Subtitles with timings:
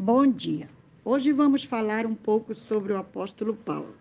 [0.00, 0.70] Bom dia.
[1.04, 3.96] Hoje vamos falar um pouco sobre o apóstolo Paulo,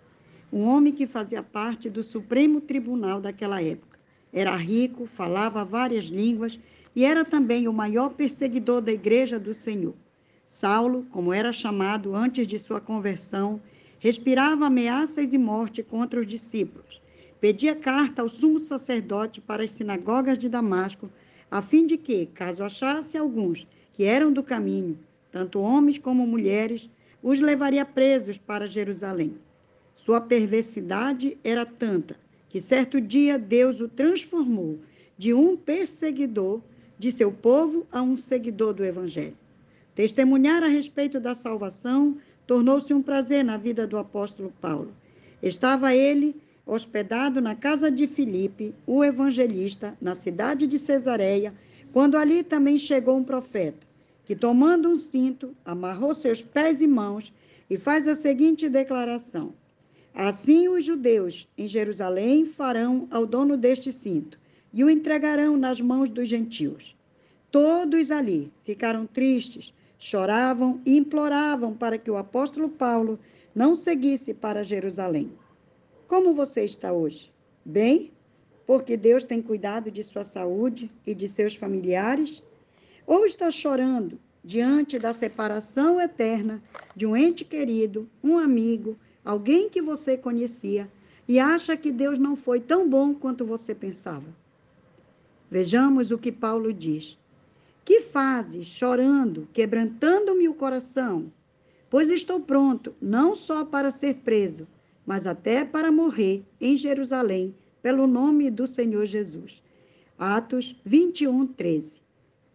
[0.53, 3.97] um homem que fazia parte do Supremo Tribunal daquela época.
[4.31, 6.59] Era rico, falava várias línguas
[6.95, 9.95] e era também o maior perseguidor da igreja do Senhor.
[10.47, 13.59] Saulo, como era chamado antes de sua conversão,
[13.97, 17.01] respirava ameaças e morte contra os discípulos.
[17.41, 21.09] Pedia carta ao sumo sacerdote para as sinagogas de Damasco,
[21.49, 24.99] a fim de que, caso achasse alguns que eram do caminho,
[25.37, 26.89] tanto homens como mulheres,
[27.21, 29.35] os levaria presos para Jerusalém.
[29.93, 32.15] Sua perversidade era tanta
[32.49, 34.79] que certo dia Deus o transformou
[35.15, 36.59] de um perseguidor
[36.97, 39.37] de seu povo a um seguidor do Evangelho.
[39.93, 44.91] Testemunhar a respeito da salvação tornou-se um prazer na vida do apóstolo Paulo.
[45.43, 51.53] Estava ele hospedado na casa de Filipe, o evangelista, na cidade de Cesareia,
[51.93, 53.86] quando ali também chegou um profeta
[54.27, 57.31] que, tomando um cinto, amarrou seus pés e mãos
[57.69, 59.53] e faz a seguinte declaração:
[60.13, 64.37] Assim os judeus em Jerusalém farão ao dono deste cinto
[64.73, 66.93] e o entregarão nas mãos dos gentios.
[67.49, 73.17] Todos ali ficaram tristes, choravam e imploravam para que o apóstolo Paulo
[73.55, 75.31] não seguisse para Jerusalém.
[76.05, 77.31] Como você está hoje?
[77.63, 78.11] Bem?
[78.65, 82.43] Porque Deus tem cuidado de sua saúde e de seus familiares?
[83.07, 86.63] ou está chorando diante da separação eterna
[86.95, 90.89] de um ente querido, um amigo, alguém que você conhecia
[91.27, 94.33] e acha que Deus não foi tão bom quanto você pensava.
[95.51, 97.17] Vejamos o que Paulo diz.
[97.83, 101.29] Que fazes, chorando, quebrantando-me o coração?
[101.89, 104.65] Pois estou pronto, não só para ser preso,
[105.05, 109.61] mas até para morrer em Jerusalém, pelo nome do Senhor Jesus.
[110.17, 112.01] Atos 21, 13.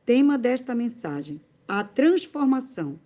[0.07, 1.39] Tema desta mensagem:
[1.73, 3.01] a transformação.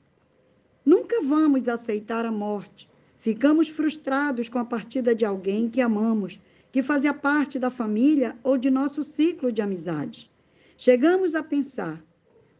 [0.84, 2.90] Nunca vamos aceitar a morte.
[3.16, 6.40] Ficamos frustrados com a partida de alguém que amamos,
[6.72, 10.28] que fazia parte da família ou de nosso ciclo de amizades.
[10.76, 12.04] Chegamos a pensar: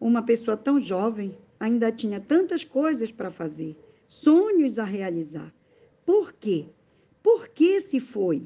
[0.01, 5.53] uma pessoa tão jovem ainda tinha tantas coisas para fazer, sonhos a realizar.
[6.05, 6.67] Por quê?
[7.21, 8.45] Por que se foi?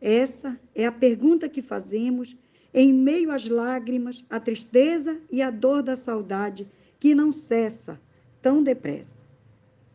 [0.00, 2.36] Essa é a pergunta que fazemos
[2.74, 8.00] em meio às lágrimas, à tristeza e à dor da saudade que não cessa
[8.42, 9.18] tão depressa.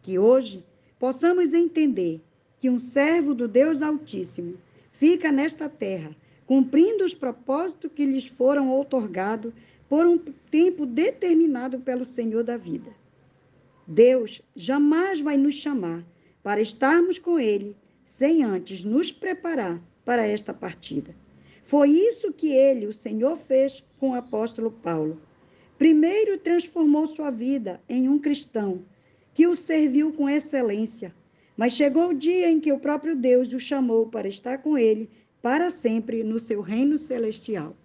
[0.02, 0.64] Que hoje
[1.00, 2.22] possamos entender
[2.60, 4.58] que um servo do Deus Altíssimo
[4.92, 6.16] fica nesta terra,
[6.46, 9.54] cumprindo os propósitos que lhes foram outorgados
[9.90, 12.92] por um tempo determinado pelo Senhor da vida.
[13.86, 16.04] Deus jamais vai nos chamar
[16.42, 17.76] para estarmos com Ele
[18.06, 21.16] sem antes nos preparar para esta partida.
[21.66, 25.20] Foi isso que ele, o Senhor, fez com o apóstolo Paulo.
[25.78, 28.84] Primeiro transformou sua vida em um cristão
[29.34, 31.14] que o serviu com excelência.
[31.56, 35.10] Mas chegou o dia em que o próprio Deus o chamou para estar com ele
[35.42, 37.76] para sempre no seu reino celestial.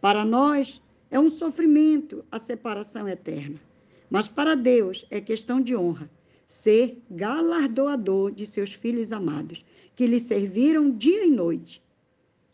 [0.00, 3.60] Para nós é um sofrimento a separação eterna,
[4.08, 6.10] mas para Deus é questão de honra
[6.48, 9.64] ser galardoador de seus filhos amados,
[9.94, 11.80] que lhe serviram dia e noite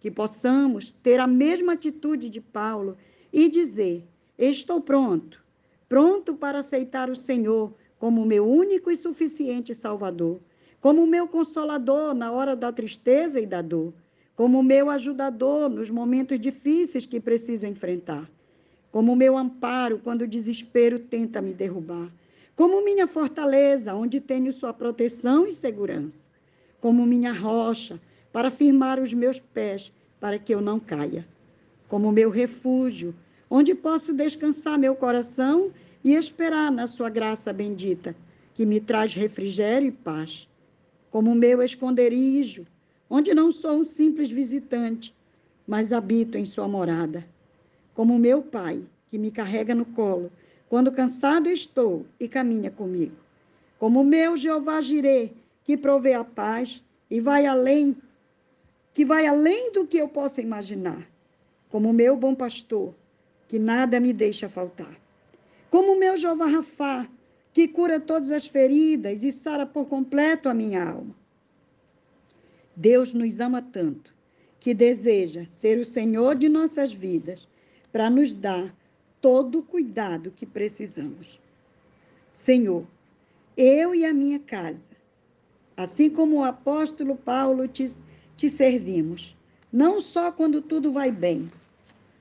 [0.07, 2.97] que possamos ter a mesma atitude de Paulo
[3.33, 4.05] e dizer:
[4.39, 5.43] Estou pronto,
[5.89, 10.39] pronto para aceitar o Senhor como meu único e suficiente Salvador,
[10.81, 13.95] como meu consolador na hora da tristeza e da dor,
[14.35, 18.31] como meu ajudador nos momentos difíceis que preciso enfrentar,
[18.93, 22.11] como meu amparo quando o desespero tenta me derrubar,
[22.55, 26.23] como minha fortaleza, onde tenho sua proteção e segurança,
[26.81, 27.99] como minha rocha
[28.31, 31.27] para firmar os meus pés, para que eu não caia.
[31.89, 33.15] Como meu refúgio,
[33.51, 35.71] onde posso descansar meu coração
[36.03, 38.15] e esperar na sua graça bendita,
[38.55, 40.49] que me traz refrigério e paz.
[41.11, 42.67] Como meu esconderijo,
[43.09, 45.15] onde não sou um simples visitante,
[45.67, 47.27] mas habito em sua morada.
[47.95, 50.31] Como meu pai, que me carrega no colo,
[50.69, 53.17] quando cansado estou e caminha comigo.
[53.79, 55.31] Como meu Jeová Jirê,
[55.65, 57.97] que provê a paz e vai além
[58.93, 61.07] que vai além do que eu possa imaginar,
[61.69, 62.95] como meu bom pastor,
[63.49, 64.99] que nada me deixa faltar.
[65.71, 67.09] Como o meu Jeová Rafá,
[67.53, 71.15] que cura todas as feridas e sara por completo a minha alma.
[72.75, 74.15] Deus nos ama tanto
[74.61, 77.49] que deseja ser o Senhor de nossas vidas
[77.91, 78.75] para nos dar
[79.21, 81.41] todo o cuidado que precisamos.
[82.33, 82.85] Senhor,
[83.57, 84.91] eu e a minha casa,
[85.77, 87.95] assim como o apóstolo Paulo te
[88.37, 89.35] te servimos,
[89.73, 91.51] não só quando tudo vai bem,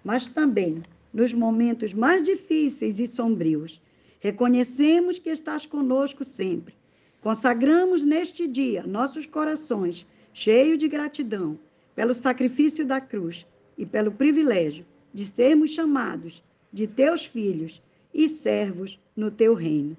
[0.04, 0.81] mas também
[1.15, 3.81] nos momentos mais difíceis e sombrios.
[4.19, 6.75] Reconhecemos que estás conosco sempre.
[7.21, 11.57] Consagramos neste dia nossos corações, cheios de gratidão,
[11.95, 13.47] pelo sacrifício da cruz
[13.77, 17.81] e pelo privilégio de sermos chamados de teus filhos
[18.13, 19.95] e servos no teu reino.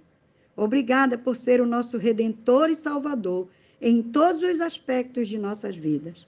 [0.55, 3.49] Obrigada por ser o nosso redentor e salvador
[3.81, 6.27] em todos os aspectos de nossas vidas.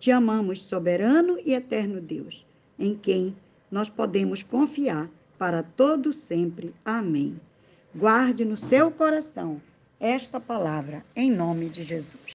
[0.00, 2.46] Te amamos, soberano e eterno Deus,
[2.78, 3.36] em quem
[3.72, 5.08] nós podemos confiar
[5.38, 6.74] para todo sempre.
[6.84, 7.40] Amém.
[7.94, 9.60] Guarde no seu coração
[9.98, 12.22] esta palavra em nome de Jesus.